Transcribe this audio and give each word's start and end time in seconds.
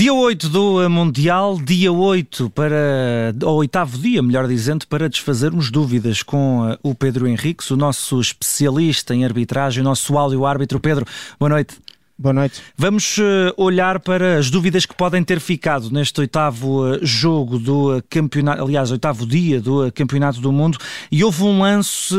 Dia 0.00 0.14
8 0.14 0.48
do 0.48 0.88
Mundial, 0.88 1.60
dia 1.60 1.92
8 1.92 2.48
para, 2.48 3.34
ou 3.44 3.58
oitavo 3.58 3.98
dia, 3.98 4.22
melhor 4.22 4.48
dizendo, 4.48 4.86
para 4.86 5.10
desfazermos 5.10 5.70
dúvidas 5.70 6.22
com 6.22 6.66
eh, 6.66 6.78
o 6.82 6.94
Pedro 6.94 7.28
Henriques, 7.28 7.70
o 7.70 7.76
nosso 7.76 8.18
especialista 8.18 9.14
em 9.14 9.26
arbitragem, 9.26 9.82
o 9.82 9.84
nosso 9.84 10.16
áudio 10.16 10.46
árbitro. 10.46 10.80
Pedro, 10.80 11.04
boa 11.38 11.50
noite. 11.50 11.76
Boa 12.22 12.34
noite. 12.34 12.60
Vamos 12.76 13.16
uh, 13.16 13.50
olhar 13.56 13.98
para 13.98 14.36
as 14.36 14.50
dúvidas 14.50 14.84
que 14.84 14.94
podem 14.94 15.24
ter 15.24 15.40
ficado 15.40 15.90
neste 15.90 16.20
oitavo 16.20 16.84
uh, 16.86 16.98
jogo 17.00 17.58
do 17.58 17.96
uh, 17.96 18.02
campeonato, 18.10 18.62
aliás, 18.62 18.90
oitavo 18.90 19.26
dia 19.26 19.58
do 19.58 19.90
Campeonato 19.92 20.38
do 20.38 20.52
Mundo, 20.52 20.76
e 21.10 21.24
houve 21.24 21.42
um 21.42 21.62
lance 21.62 22.14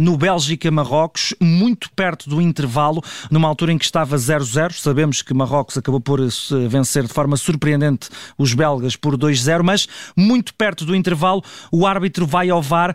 no 0.00 0.16
Bélgica-Marrocos, 0.16 1.34
muito 1.40 1.90
perto 1.96 2.30
do 2.30 2.40
intervalo, 2.40 3.02
numa 3.28 3.48
altura 3.48 3.72
em 3.72 3.78
que 3.78 3.84
estava 3.84 4.16
0-0. 4.16 4.72
Sabemos 4.74 5.20
que 5.20 5.34
Marrocos 5.34 5.76
acabou 5.76 6.00
por 6.00 6.20
vencer 6.68 7.02
de 7.02 7.12
forma 7.12 7.36
surpreendente 7.36 8.08
os 8.38 8.54
belgas 8.54 8.94
por 8.94 9.16
2-0, 9.16 9.64
mas 9.64 9.88
muito 10.16 10.54
perto 10.54 10.84
do 10.84 10.94
intervalo, 10.94 11.42
o 11.72 11.88
árbitro 11.88 12.24
vai 12.24 12.50
ao 12.50 12.62
VAR 12.62 12.94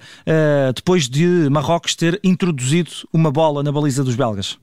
depois 0.74 1.10
de 1.10 1.50
Marrocos 1.50 1.96
ter 1.96 2.18
introduzido 2.24 2.92
uma 3.12 3.30
bola 3.30 3.62
na 3.62 3.74
baliza 3.74 4.04
dos 4.04 4.16
belgas. 4.16 4.58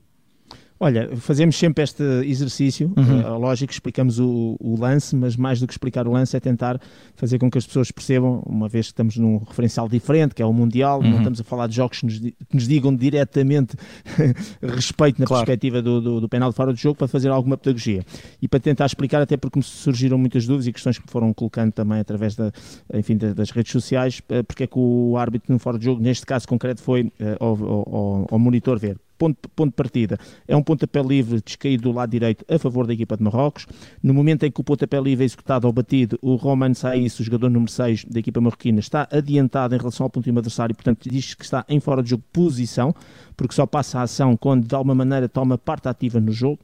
Olha, 0.83 1.15
fazemos 1.15 1.57
sempre 1.57 1.81
este 1.81 2.03
exercício, 2.25 2.91
uhum. 2.97 3.21
uh, 3.21 3.39
lógico, 3.39 3.71
explicamos 3.71 4.19
o, 4.19 4.57
o, 4.59 4.77
lance, 4.77 5.15
mas 5.15 5.37
mais 5.37 5.57
do 5.57 5.65
que 5.65 5.71
explicar 5.71 6.05
o 6.09 6.11
lance 6.11 6.35
é 6.35 6.41
tentar 6.41 6.77
fazer 7.15 7.39
com 7.39 7.49
que 7.49 7.57
as 7.57 7.65
pessoas 7.65 7.89
percebam, 7.89 8.43
uma 8.45 8.67
vez 8.67 8.87
que 8.87 8.91
estamos 8.91 9.15
num 9.15 9.37
referencial 9.37 9.87
diferente, 9.87 10.35
que 10.35 10.41
é 10.41 10.45
o 10.45 10.51
Mundial, 10.51 10.99
uhum. 10.99 11.09
não 11.09 11.17
estamos 11.19 11.39
a 11.39 11.43
falar 11.45 11.67
de 11.67 11.75
jogos 11.77 12.01
que 12.01 12.05
nos, 12.05 12.19
que 12.19 12.35
nos 12.53 12.67
digam 12.67 12.93
diretamente 12.93 13.77
respeito 14.61 15.21
na 15.21 15.25
claro. 15.25 15.45
perspectiva 15.45 15.81
do, 15.81 16.01
do, 16.01 16.19
do, 16.19 16.27
penal 16.27 16.49
de 16.49 16.55
fora 16.57 16.73
do 16.73 16.77
jogo, 16.77 16.97
para 16.97 17.07
fazer 17.07 17.29
alguma 17.29 17.55
pedagogia. 17.55 18.03
E 18.41 18.49
para 18.49 18.59
tentar 18.59 18.85
explicar, 18.85 19.21
até 19.21 19.37
porque 19.37 19.57
me 19.57 19.63
surgiram 19.63 20.17
muitas 20.17 20.45
dúvidas 20.45 20.67
e 20.67 20.73
questões 20.73 20.97
que 20.97 21.05
me 21.05 21.11
foram 21.11 21.33
colocando 21.33 21.71
também 21.71 22.01
através 22.01 22.35
da, 22.35 22.51
enfim, 22.93 23.15
das 23.15 23.51
redes 23.51 23.71
sociais, 23.71 24.21
uh, 24.29 24.43
porque 24.43 24.63
é 24.65 24.67
que 24.67 24.77
o 24.77 25.15
árbitro 25.15 25.53
no 25.53 25.59
fora 25.59 25.77
do 25.77 25.83
jogo, 25.85 26.01
neste 26.01 26.25
caso 26.25 26.45
concreto, 26.45 26.81
foi 26.81 27.03
uh, 27.03 27.11
ao, 27.39 27.63
ao, 27.63 28.27
ao 28.31 28.37
monitor 28.37 28.77
ver 28.77 28.97
ponto, 29.23 29.49
ponto 29.49 29.69
de 29.69 29.75
partida 29.75 30.19
é 30.47 30.55
um 30.55 30.61
pontapé 30.61 31.01
livre 31.01 31.41
descaído 31.41 31.83
do 31.83 31.91
lado 31.91 32.09
direito 32.09 32.43
a 32.49 32.59
favor 32.59 32.85
da 32.85 32.93
equipa 32.93 33.15
de 33.15 33.23
Marrocos. 33.23 33.65
No 34.01 34.13
momento 34.13 34.43
em 34.43 34.51
que 34.51 34.59
o 34.59 34.63
pontapé 34.63 34.99
livre 34.99 35.23
é 35.23 35.25
executado 35.25 35.65
ou 35.65 35.71
batido, 35.73 36.19
o 36.21 36.35
Roman 36.35 36.73
Saiz, 36.73 37.17
o 37.19 37.23
jogador 37.23 37.49
número 37.49 37.71
6 37.71 38.05
da 38.05 38.19
equipa 38.19 38.41
marroquina, 38.41 38.79
está 38.79 39.07
adiantado 39.11 39.75
em 39.75 39.77
relação 39.77 40.05
ao 40.05 40.09
ponto 40.09 40.25
de 40.25 40.31
adversário, 40.31 40.75
portanto 40.75 41.09
diz 41.09 41.33
que 41.33 41.43
está 41.43 41.63
em 41.69 41.79
fora 41.79 42.03
de 42.03 42.09
jogo 42.09 42.23
posição, 42.33 42.93
porque 43.37 43.55
só 43.55 43.65
passa 43.65 43.99
a 43.99 44.03
ação 44.03 44.35
quando 44.35 44.67
de 44.67 44.75
alguma 44.75 44.95
maneira 44.95 45.29
toma 45.29 45.57
parte 45.57 45.87
ativa 45.87 46.19
no 46.19 46.31
jogo. 46.31 46.59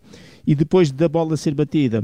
E 0.45 0.55
depois 0.55 0.91
da 0.91 1.07
bola 1.07 1.37
ser 1.37 1.53
batida, 1.53 2.03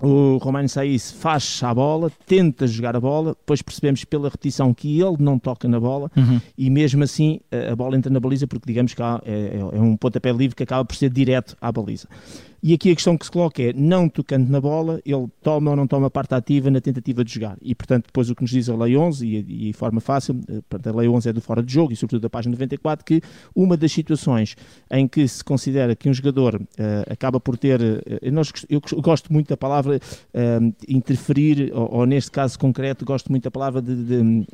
o 0.00 0.38
Romano 0.38 0.68
Saiz 0.68 1.12
faz 1.12 1.60
a 1.62 1.72
bola, 1.72 2.10
tenta 2.26 2.66
jogar 2.66 2.96
a 2.96 3.00
bola, 3.00 3.30
depois 3.30 3.62
percebemos 3.62 4.04
pela 4.04 4.28
repetição 4.28 4.74
que 4.74 5.00
ele 5.00 5.16
não 5.18 5.38
toca 5.38 5.68
na 5.68 5.78
bola 5.78 6.10
uhum. 6.16 6.40
e 6.58 6.68
mesmo 6.68 7.04
assim 7.04 7.40
a 7.70 7.74
bola 7.74 7.96
entra 7.96 8.12
na 8.12 8.20
baliza 8.20 8.46
porque 8.46 8.66
digamos 8.66 8.92
que 8.92 9.02
é, 9.02 9.06
é, 9.24 9.58
é 9.58 9.80
um 9.80 9.96
pontapé 9.96 10.32
livre 10.32 10.54
que 10.56 10.62
acaba 10.62 10.84
por 10.84 10.96
ser 10.96 11.10
direto 11.10 11.56
à 11.60 11.70
baliza. 11.70 12.08
E 12.66 12.72
aqui 12.72 12.90
a 12.90 12.94
questão 12.94 13.14
que 13.18 13.26
se 13.26 13.30
coloca 13.30 13.62
é, 13.62 13.74
não 13.74 14.08
tocando 14.08 14.48
na 14.48 14.58
bola, 14.58 14.98
ele 15.04 15.26
toma 15.42 15.72
ou 15.72 15.76
não 15.76 15.86
toma 15.86 16.08
parte 16.08 16.34
ativa 16.34 16.70
na 16.70 16.80
tentativa 16.80 17.22
de 17.22 17.34
jogar. 17.34 17.58
E, 17.60 17.74
portanto, 17.74 18.06
depois 18.06 18.30
o 18.30 18.34
que 18.34 18.40
nos 18.40 18.50
diz 18.50 18.70
a 18.70 18.74
Lei 18.74 18.96
11, 18.96 19.26
e, 19.26 19.68
e 19.68 19.72
forma 19.74 20.00
fácil, 20.00 20.40
eh, 20.48 20.62
a 20.88 20.96
Lei 20.96 21.06
11 21.06 21.28
é 21.28 21.32
do 21.34 21.42
fora 21.42 21.62
de 21.62 21.70
jogo, 21.70 21.92
e 21.92 21.96
sobretudo 21.96 22.22
da 22.22 22.30
página 22.30 22.52
94, 22.52 23.04
que 23.04 23.20
uma 23.54 23.76
das 23.76 23.92
situações 23.92 24.56
em 24.90 25.06
que 25.06 25.28
se 25.28 25.44
considera 25.44 25.94
que 25.94 26.08
um 26.08 26.14
jogador 26.14 26.54
uh, 26.54 27.12
acaba 27.12 27.38
por 27.38 27.58
ter, 27.58 27.82
uh, 27.82 28.32
nós, 28.32 28.50
eu 28.70 28.80
gosto 29.02 29.30
muito 29.30 29.48
da 29.48 29.58
palavra 29.58 29.98
uh, 29.98 30.74
interferir, 30.88 31.70
ou, 31.74 31.96
ou, 31.96 32.06
neste 32.06 32.30
caso 32.30 32.58
concreto, 32.58 33.04
gosto 33.04 33.30
muito 33.30 33.44
da 33.44 33.50
palavra 33.50 33.82
de, 33.82 33.94
de, 33.94 34.46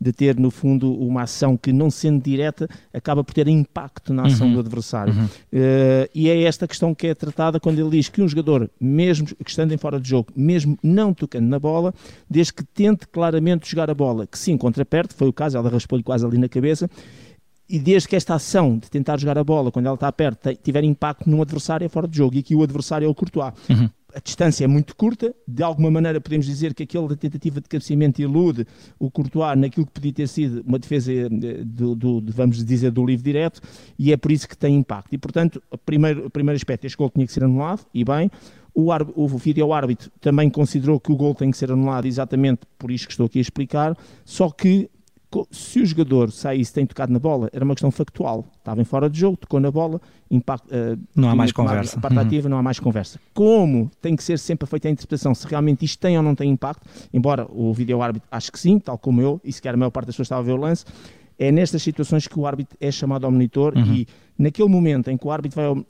de, 0.00 0.12
ter, 0.12 0.36
no 0.36 0.50
fundo, 0.50 0.92
uma 0.92 1.22
ação 1.22 1.56
que, 1.56 1.72
não 1.72 1.92
sendo 1.92 2.20
direta, 2.20 2.68
acaba 2.92 3.22
por 3.22 3.32
ter 3.32 3.46
impacto 3.46 4.12
na 4.12 4.26
ação 4.26 4.48
uhum. 4.48 4.54
do 4.54 4.58
adversário. 4.58 5.14
Uhum. 5.14 5.28
e 6.12 6.28
é 6.28 6.42
esta 6.42 6.66
questão 6.66 6.92
que 6.92 7.06
é 7.06 7.14
tratada 7.14 7.35
quando 7.60 7.78
ele 7.78 7.90
diz 7.90 8.08
que 8.08 8.22
um 8.22 8.28
jogador, 8.28 8.70
mesmo 8.80 9.26
que 9.26 9.50
estando 9.50 9.72
em 9.72 9.76
fora 9.76 10.00
de 10.00 10.08
jogo, 10.08 10.32
mesmo 10.34 10.78
não 10.82 11.12
tocando 11.12 11.46
na 11.46 11.58
bola, 11.58 11.94
desde 12.28 12.52
que 12.52 12.64
tente 12.64 13.06
claramente 13.06 13.70
jogar 13.70 13.90
a 13.90 13.94
bola, 13.94 14.26
que 14.26 14.38
se 14.38 14.50
encontra 14.50 14.84
perto, 14.84 15.14
foi 15.14 15.28
o 15.28 15.32
caso, 15.32 15.56
ela 15.56 15.68
raspou-lhe 15.68 16.02
quase 16.02 16.24
ali 16.24 16.38
na 16.38 16.48
cabeça, 16.48 16.88
e 17.68 17.78
desde 17.78 18.08
que 18.08 18.16
esta 18.16 18.34
ação 18.34 18.78
de 18.78 18.88
tentar 18.88 19.18
jogar 19.18 19.36
a 19.38 19.44
bola 19.44 19.72
quando 19.72 19.86
ela 19.86 19.96
está 19.96 20.10
perto 20.12 20.54
tiver 20.62 20.84
impacto 20.84 21.28
num 21.28 21.42
adversário 21.42 21.88
fora 21.90 22.06
de 22.06 22.16
jogo, 22.16 22.36
e 22.36 22.38
aqui 22.38 22.54
o 22.54 22.62
adversário 22.62 23.06
é 23.06 23.08
o 23.08 23.14
Courtois. 23.14 23.52
Uhum 23.68 23.90
a 24.14 24.20
distância 24.20 24.64
é 24.64 24.66
muito 24.66 24.96
curta, 24.96 25.34
de 25.46 25.62
alguma 25.62 25.90
maneira 25.90 26.20
podemos 26.20 26.46
dizer 26.46 26.74
que 26.74 26.84
aquela 26.84 27.14
tentativa 27.16 27.60
de 27.60 27.68
cabeceamento 27.68 28.20
ilude 28.22 28.66
o 28.98 29.10
Courtois 29.10 29.58
naquilo 29.58 29.86
que 29.86 29.92
podia 29.92 30.12
ter 30.12 30.28
sido 30.28 30.62
uma 30.66 30.78
defesa 30.78 31.12
eh, 31.12 31.28
do, 31.64 31.94
do, 31.94 32.22
vamos 32.32 32.64
dizer, 32.64 32.90
do 32.90 33.04
livre 33.04 33.24
direto, 33.24 33.60
e 33.98 34.12
é 34.12 34.16
por 34.16 34.32
isso 34.32 34.48
que 34.48 34.56
tem 34.56 34.74
impacto. 34.76 35.14
E, 35.14 35.18
portanto, 35.18 35.62
o 35.70 35.76
primeiro, 35.76 36.26
o 36.26 36.30
primeiro 36.30 36.56
aspecto, 36.56 36.86
este 36.86 36.96
gol 36.96 37.10
tinha 37.10 37.26
que 37.26 37.32
ser 37.32 37.44
anulado, 37.44 37.84
e 37.92 38.04
bem, 38.04 38.30
o, 38.74 38.90
o 39.14 39.28
vídeo 39.28 39.72
árbitro 39.72 40.10
também 40.20 40.48
considerou 40.50 41.00
que 41.00 41.10
o 41.10 41.16
gol 41.16 41.34
tem 41.34 41.50
que 41.50 41.56
ser 41.56 41.72
anulado 41.72 42.06
exatamente 42.06 42.60
por 42.78 42.90
isto 42.90 43.06
que 43.06 43.12
estou 43.12 43.26
aqui 43.26 43.38
a 43.38 43.42
explicar, 43.42 43.96
só 44.24 44.50
que 44.50 44.88
se 45.50 45.80
o 45.80 45.86
jogador 45.86 46.30
saísse 46.30 46.72
tem 46.72 46.86
tocado 46.86 47.12
na 47.12 47.18
bola, 47.18 47.50
era 47.52 47.64
uma 47.64 47.74
questão 47.74 47.90
factual. 47.90 48.44
Estava 48.58 48.80
em 48.80 48.84
fora 48.84 49.10
de 49.10 49.18
jogo, 49.18 49.36
tocou 49.36 49.58
na 49.58 49.70
bola, 49.70 50.00
impacto, 50.30 50.68
uh, 50.68 50.98
não 51.14 51.28
há 51.28 51.34
mais 51.34 51.50
conversa. 51.52 52.00
Parte 52.00 52.14
uhum. 52.14 52.22
ativa, 52.22 52.48
não 52.48 52.58
há 52.58 52.62
mais 52.62 52.78
conversa. 52.78 53.20
Como 53.34 53.90
tem 54.00 54.14
que 54.14 54.22
ser 54.22 54.38
sempre 54.38 54.66
feita 54.66 54.88
a 54.88 54.90
interpretação 54.90 55.34
se 55.34 55.46
realmente 55.46 55.84
isto 55.84 55.98
tem 55.98 56.16
ou 56.16 56.22
não 56.22 56.34
tem 56.34 56.50
impacto, 56.50 56.88
embora 57.12 57.46
o 57.50 57.72
vídeo 57.72 58.00
árbitro 58.00 58.28
acho 58.30 58.52
que 58.52 58.58
sim, 58.58 58.78
tal 58.78 58.96
como 58.96 59.20
eu, 59.20 59.40
e 59.44 59.52
sequer 59.52 59.74
a 59.74 59.76
maior 59.76 59.90
parte 59.90 60.06
das 60.06 60.14
pessoas 60.14 60.26
estava 60.26 60.42
a 60.42 60.44
ver 60.44 60.52
o 60.52 60.56
lance, 60.56 60.84
é 61.38 61.50
nestas 61.50 61.82
situações 61.82 62.26
que 62.26 62.38
o 62.38 62.46
árbitro 62.46 62.76
é 62.80 62.90
chamado 62.90 63.24
ao 63.24 63.30
monitor 63.30 63.74
uhum. 63.76 63.94
e 63.94 64.08
naquele 64.38 64.68
momento 64.68 65.10
em 65.10 65.16
que 65.16 65.26
o 65.26 65.30
árbitro 65.30 65.56
vai 65.56 65.66
ao, 65.66 65.84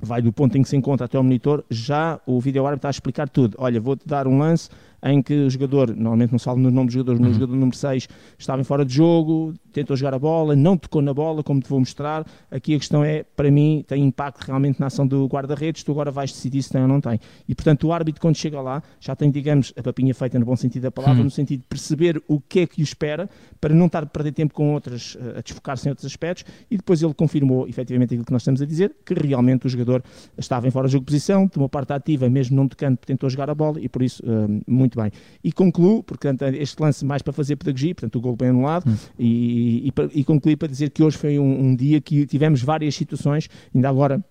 vai 0.00 0.22
do 0.22 0.32
ponto 0.32 0.56
em 0.56 0.62
que 0.62 0.68
se 0.68 0.76
encontra 0.76 1.04
até 1.04 1.16
ao 1.16 1.22
monitor, 1.22 1.64
já 1.68 2.18
o 2.26 2.40
vídeo 2.40 2.64
árbitro 2.64 2.78
está 2.78 2.88
a 2.88 2.90
explicar 2.90 3.28
tudo. 3.28 3.56
Olha, 3.58 3.80
vou-te 3.80 4.06
dar 4.06 4.26
um 4.26 4.38
lance 4.38 4.70
em 5.02 5.22
que 5.22 5.34
o 5.34 5.50
jogador, 5.50 5.94
normalmente 5.94 6.32
não 6.32 6.38
salvo 6.38 6.60
no 6.60 6.70
nome 6.70 6.88
do 6.88 6.92
jogador, 6.92 7.16
uhum. 7.16 7.28
no 7.28 7.32
jogador 7.32 7.54
número 7.54 7.76
6 7.76 8.08
estava 8.38 8.60
em 8.60 8.64
fora 8.64 8.84
de 8.84 8.94
jogo, 8.94 9.54
tentou 9.72 9.96
jogar 9.96 10.14
a 10.14 10.18
bola, 10.18 10.54
não 10.54 10.76
tocou 10.76 11.00
na 11.00 11.14
bola, 11.14 11.42
como 11.42 11.60
te 11.60 11.68
vou 11.68 11.78
mostrar. 11.78 12.26
Aqui 12.50 12.74
a 12.74 12.78
questão 12.78 13.04
é, 13.04 13.22
para 13.22 13.50
mim, 13.50 13.84
tem 13.86 14.04
impacto 14.04 14.44
realmente 14.44 14.78
na 14.80 14.86
ação 14.86 15.06
do 15.06 15.26
guarda-redes, 15.26 15.82
tu 15.82 15.92
agora 15.92 16.10
vais 16.10 16.32
decidir 16.32 16.62
se 16.62 16.70
tem 16.70 16.82
ou 16.82 16.88
não 16.88 17.00
tem. 17.00 17.18
E 17.48 17.54
portanto, 17.54 17.86
o 17.86 17.92
árbitro, 17.92 18.20
quando 18.20 18.36
chega 18.36 18.60
lá, 18.60 18.82
já 19.00 19.14
tem, 19.16 19.30
digamos, 19.30 19.72
a 19.76 19.82
papinha 19.82 20.14
feita 20.14 20.38
no 20.38 20.44
bom 20.44 20.56
sentido 20.56 20.82
da 20.82 20.90
palavra, 20.90 21.18
uhum. 21.18 21.24
no 21.24 21.30
sentido 21.30 21.60
de 21.60 21.66
perceber 21.66 22.22
o 22.28 22.40
que 22.40 22.60
é 22.60 22.66
que 22.66 22.80
o 22.80 22.84
espera, 22.84 23.28
para 23.60 23.74
não 23.74 23.86
estar 23.86 24.02
a 24.02 24.06
perder 24.06 24.32
tempo 24.32 24.54
com 24.54 24.72
outras, 24.74 25.16
eh, 25.20 25.38
a 25.38 25.40
desfocar-se 25.42 25.86
em 25.88 25.90
outros 25.90 26.06
aspectos, 26.06 26.44
e 26.70 26.76
depois 26.76 27.02
ele 27.02 27.14
confirmou 27.14 27.68
efetivamente 27.68 28.14
aquilo 28.14 28.24
que 28.24 28.32
nós 28.32 28.42
estamos 28.42 28.60
a 28.60 28.66
dizer, 28.66 28.94
que 29.04 29.14
realmente 29.14 29.66
o 29.66 29.68
jogador 29.68 30.02
estava 30.36 30.66
em 30.66 30.70
fora 30.70 30.86
de 30.86 30.92
jogo 30.92 31.04
de 31.04 31.12
posição, 31.12 31.48
tomou 31.48 31.68
parte 31.68 31.92
ativa, 31.92 32.28
mesmo 32.28 32.56
não 32.56 32.68
tocando, 32.68 32.96
tentou 32.98 33.28
jogar 33.30 33.50
a 33.50 33.54
bola, 33.54 33.80
e 33.80 33.88
por 33.88 34.02
isso, 34.02 34.22
uh, 34.24 34.62
muito 34.90 35.00
bem. 35.00 35.10
E 35.42 35.52
concluo, 35.52 36.02
portanto, 36.02 36.42
este 36.42 36.80
lance 36.80 37.04
mais 37.04 37.22
para 37.22 37.32
fazer 37.32 37.56
pedagogia, 37.56 37.94
portanto, 37.94 38.16
o 38.16 38.20
gol 38.20 38.36
bem 38.36 38.48
anulado, 38.48 38.90
hum. 38.90 38.96
e, 39.18 39.88
e, 39.88 40.20
e, 40.20 40.24
concluí 40.24 40.56
para 40.56 40.68
dizer 40.68 40.90
que 40.90 41.02
hoje 41.02 41.16
foi 41.16 41.38
um, 41.38 41.66
um 41.66 41.76
dia 41.76 42.00
que 42.00 42.26
tivemos 42.26 42.62
várias 42.62 42.94
situações, 42.94 43.48
ainda 43.74 43.88
agora 43.88 44.24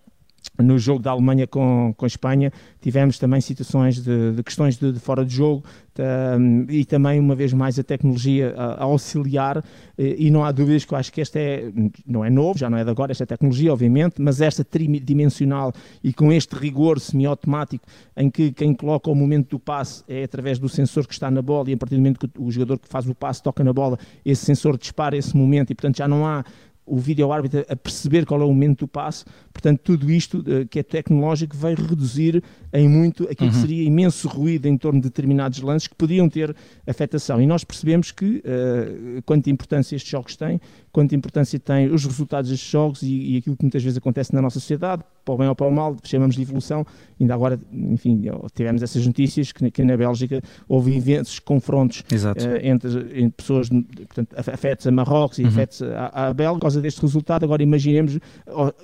no 0.62 0.78
jogo 0.78 1.02
da 1.02 1.12
Alemanha 1.12 1.48
com, 1.48 1.94
com 1.96 2.06
a 2.06 2.08
Espanha, 2.08 2.52
tivemos 2.82 3.18
também 3.18 3.42
situações 3.42 4.02
de, 4.04 4.34
de 4.34 4.44
questões 4.44 4.78
de, 4.78 4.92
de, 4.92 5.00
fora 5.00 5.26
de 5.26 5.34
jogo 5.34 5.64
um, 6.00 6.66
e 6.70 6.86
também, 6.86 7.20
uma 7.20 7.36
vez 7.36 7.52
mais, 7.52 7.78
a 7.78 7.84
tecnologia 7.84 8.54
a, 8.56 8.74
a 8.74 8.84
auxiliar. 8.84 9.64
E, 9.98 10.28
e, 10.28 10.32
não 10.32 10.44
há 10.44 10.52
dúvidas 10.52 10.86
que 10.86 10.94
eu 10.94 10.98
acho 10.98 11.12
que 11.12 11.22
este 11.22 11.40
é, 11.40 11.72
não 12.06 12.24
é 12.24 12.30
novo, 12.30 12.58
já 12.58 12.70
não 12.70 12.78
é 12.78 12.84
de 12.84 12.90
agora, 12.90 13.12
esta 13.12 13.26
tecnologia, 13.26 13.72
obviamente, 13.74 14.22
mas 14.22 14.42
esta 14.42 14.64
tridimensional 14.64 15.74
e 16.04 16.14
com 16.14 16.32
este 16.32 16.56
rigor 16.56 17.00
semiautomático 17.00 17.86
em 18.16 18.30
que 18.30 18.52
quem 18.52 18.74
coloca 18.74 19.10
o 19.10 19.16
momento 19.16 19.50
do 19.50 19.60
passe 19.60 20.04
é 20.08 20.24
através 20.24 20.60
do 20.60 20.70
sensor 20.70 21.08
que 21.08 21.14
está 21.14 21.30
na 21.30 21.42
bola 21.42 21.70
e 21.70 21.74
a 21.74 21.78
partir 21.78 21.96
do 21.96 22.00
momento 22.00 22.28
que 22.28 22.40
o 22.40 22.52
jogador 22.52 22.80
que 22.80 22.88
faz 22.88 23.08
o 23.08 23.16
passe 23.16 23.44
toca 23.44 23.64
na 23.64 23.74
bola, 23.74 23.98
esse 24.26 24.46
sensor 24.46 24.78
dispara 24.78 25.18
esse 25.18 25.36
momento 25.36 25.72
e, 25.72 25.76
portanto, 25.76 25.98
já 25.98 26.08
não 26.08 26.26
há 26.26 26.44
o 26.90 26.98
vídeo 26.98 27.32
árbitro 27.32 27.66
a 27.70 27.76
perceber 27.76 28.26
qual 28.26 28.42
é 28.42 28.44
o 28.44 28.48
momento 28.48 28.80
do 28.80 28.88
passe. 28.88 29.26
Portanto, 29.54 29.82
tudo 29.84 30.10
isto 30.12 30.40
uh, 30.40 30.68
que 30.68 30.80
é 30.80 30.84
tecnológico 30.84 31.56
vai 31.56 31.76
reduzir 31.76 32.44
em 32.72 32.88
muito 32.88 33.24
aquilo 33.24 33.50
uhum. 33.50 33.56
que 33.56 33.62
seria 33.62 33.84
imenso 33.84 34.28
ruído 34.28 34.66
em 34.68 34.78
torno 34.78 35.00
de 35.00 35.08
determinados 35.08 35.60
lances 35.62 35.88
que 35.88 35.96
podiam 35.96 36.30
ter 36.30 36.56
afetação. 36.88 37.42
E 37.42 37.48
nós 37.48 37.64
percebemos 37.64 38.12
que 38.12 38.38
uh, 38.38 39.22
quanta 39.26 39.50
importância 39.50 39.96
estes 39.96 40.10
jogos 40.10 40.36
têm, 40.36 40.60
quanta 40.92 41.16
importância 41.16 41.60
têm 41.60 41.92
os 41.92 42.06
resultados 42.06 42.50
destes 42.50 42.70
jogos 42.70 43.02
e, 43.02 43.34
e, 43.34 43.38
aquilo 43.38 43.56
que 43.56 43.64
muitas 43.64 43.84
vezes 43.84 43.98
acontece 43.98 44.34
na 44.34 44.42
nossa 44.42 44.60
sociedade, 44.60 45.04
para 45.24 45.34
o 45.34 45.38
bem 45.38 45.48
ou 45.48 45.56
para 45.56 45.68
o 45.68 45.72
mal, 45.72 45.96
chamamos 46.04 46.36
de 46.36 46.42
evolução. 46.42 46.86
Ainda 47.20 47.34
agora, 47.34 47.60
enfim, 47.72 48.24
tivemos 48.54 48.82
essas 48.82 49.06
notícias 49.06 49.52
que, 49.52 49.70
que 49.70 49.84
na 49.84 49.96
Bélgica 49.96 50.42
houve 50.68 50.96
imensos 50.96 51.40
confrontos 51.40 52.04
uh, 52.46 52.56
entre, 52.62 53.22
entre, 53.22 53.32
pessoas, 53.32 53.70
portanto, 53.70 54.36
afetos 54.38 54.88
a 54.88 54.92
Marrocos 54.92 55.40
e 55.40 55.44
uhum. 55.44 55.50
afetos 55.50 55.82
a, 55.82 56.28
a 56.28 56.34
Bélgica, 56.34 56.68
causa 56.80 56.82
deste 56.82 57.02
resultado. 57.02 57.44
Agora 57.44 57.62
imaginemos, 57.62 58.18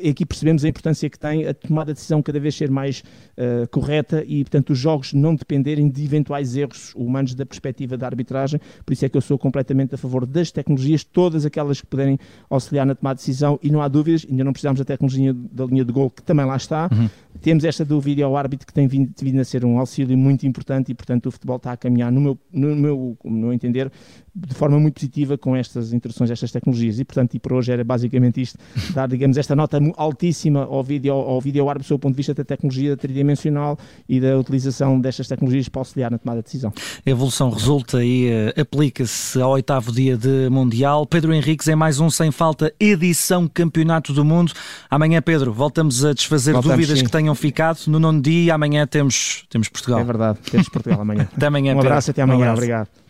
aqui 0.07 0.25
percebemos 0.25 0.63
a 0.63 0.69
importância 0.69 1.09
que 1.09 1.17
tem 1.17 1.47
a 1.47 1.53
tomada 1.53 1.93
de 1.93 1.95
decisão 1.95 2.21
cada 2.21 2.39
vez 2.39 2.55
ser 2.55 2.69
mais 2.69 3.03
uh, 3.37 3.67
correta 3.69 4.23
e, 4.27 4.43
portanto, 4.43 4.71
os 4.71 4.77
jogos 4.77 5.13
não 5.13 5.35
dependerem 5.35 5.89
de 5.89 6.03
eventuais 6.03 6.55
erros 6.55 6.93
humanos 6.95 7.33
da 7.33 7.45
perspectiva 7.45 7.97
da 7.97 8.05
arbitragem. 8.05 8.59
Por 8.85 8.93
isso 8.93 9.05
é 9.05 9.09
que 9.09 9.17
eu 9.17 9.21
sou 9.21 9.37
completamente 9.37 9.95
a 9.95 9.97
favor 9.97 10.25
das 10.25 10.51
tecnologias, 10.51 11.03
todas 11.03 11.45
aquelas 11.45 11.81
que 11.81 11.87
puderem 11.87 12.19
auxiliar 12.49 12.85
na 12.85 12.95
tomada 12.95 13.15
de 13.15 13.21
decisão 13.21 13.59
e 13.63 13.71
não 13.71 13.81
há 13.81 13.87
dúvidas, 13.87 14.25
ainda 14.29 14.43
não 14.43 14.51
precisamos 14.51 14.79
da 14.79 14.85
tecnologia 14.85 15.33
da 15.33 15.65
linha 15.65 15.85
de 15.85 15.91
gol, 15.91 16.09
que 16.09 16.21
também 16.21 16.45
lá 16.45 16.55
está. 16.55 16.89
Uhum. 16.91 17.09
Temos 17.41 17.63
esta 17.63 17.83
do 17.83 17.99
vídeo 17.99 18.35
árbitro 18.35 18.65
que 18.65 18.73
tem 18.73 18.87
vindo, 18.87 19.11
vindo, 19.21 19.39
a 19.39 19.43
ser 19.43 19.65
um 19.65 19.77
auxílio 19.77 20.17
muito 20.17 20.47
importante 20.47 20.91
e, 20.91 20.95
portanto, 20.95 21.27
o 21.27 21.31
futebol 21.31 21.57
está 21.57 21.73
a 21.73 21.77
caminhar, 21.77 22.11
no 22.11 22.21
meu, 22.21 22.39
no 22.51 22.75
meu, 22.75 23.17
no 23.23 23.31
meu 23.31 23.53
entender, 23.53 23.91
de 24.33 24.53
forma 24.53 24.79
muito 24.79 24.95
positiva 24.95 25.37
com 25.37 25.55
estas 25.55 25.93
introduções 25.93 26.29
destas 26.29 26.51
tecnologias. 26.51 26.99
E, 26.99 27.05
portanto, 27.05 27.35
e 27.35 27.39
por 27.39 27.53
hoje 27.53 27.71
era 27.71 27.83
basicamente 27.85 28.41
isto, 28.41 28.57
dar, 28.93 29.07
digamos, 29.07 29.37
esta 29.37 29.55
nota 29.55 29.79
altíssima 29.95 30.63
ao 30.63 30.83
vídeo, 30.83 31.13
ao 31.13 31.39
vídeo 31.39 31.69
árbitro, 31.69 31.95
do 31.95 31.99
ponto 31.99 32.13
de 32.13 32.17
vista 32.17 32.33
da 32.33 32.43
tecnologia 32.43 32.97
tridimensional 32.97 33.77
e 34.07 34.19
da 34.19 34.37
utilização 34.37 34.99
destas 34.99 35.27
tecnologias 35.27 35.69
para 35.69 35.81
auxiliar 35.81 36.11
na 36.11 36.17
tomada 36.17 36.39
de 36.39 36.45
decisão. 36.45 36.73
A 37.05 37.09
evolução 37.09 37.49
resulta 37.49 38.03
e 38.03 38.29
uh, 38.29 38.61
aplica-se 38.61 39.39
ao 39.39 39.51
oitavo 39.51 39.91
dia 39.91 40.17
de 40.17 40.49
Mundial. 40.49 41.05
Pedro 41.05 41.33
Henriques 41.33 41.67
é 41.67 41.75
mais 41.75 41.99
um 41.99 42.09
Sem 42.09 42.31
Falta, 42.31 42.73
edição 42.79 43.47
Campeonato 43.47 44.13
do 44.13 44.25
Mundo. 44.25 44.53
Amanhã, 44.89 45.21
Pedro, 45.21 45.53
voltamos 45.53 46.03
a 46.03 46.13
desfazer 46.13 46.53
voltamos, 46.53 46.75
dúvidas 46.75 46.99
sim. 46.99 47.05
que 47.05 47.11
tenham 47.11 47.35
ficado. 47.35 47.79
No 47.87 47.99
nono 47.99 48.21
dia, 48.21 48.55
amanhã 48.55 48.85
temos, 48.87 49.45
temos 49.49 49.69
Portugal. 49.69 49.99
É 49.99 50.03
verdade, 50.03 50.39
temos 50.49 50.69
Portugal 50.69 51.01
amanhã. 51.01 51.27
até 51.35 51.45
amanhã, 51.47 51.75
Um 51.75 51.79
abraço, 51.79 52.07
Pedro. 52.07 52.11
até 52.11 52.21
amanhã. 52.21 52.39
Um 52.39 52.43
abraço. 52.43 52.57
Obrigado. 52.57 53.04